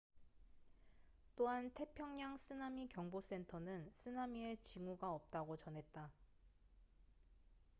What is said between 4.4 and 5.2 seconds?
징후가